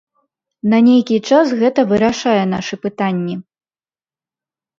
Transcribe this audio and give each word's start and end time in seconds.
На 0.71 0.77
нейкі 0.87 1.17
час 1.31 1.47
гэта 1.59 1.85
вырашае 1.91 2.41
нашы 2.55 2.75
пытанні. 2.87 3.35